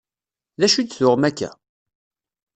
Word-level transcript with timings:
D 0.59 0.61
acu 0.65 0.77
i 0.81 0.83
d-tuɣem 0.83 1.23
akka? 1.29 1.49